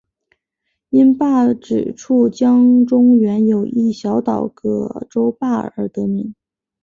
[0.89, 6.33] 因坝址处江中原有一小岛葛洲坝而得名。